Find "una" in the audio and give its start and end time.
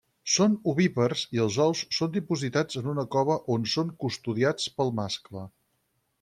2.95-3.07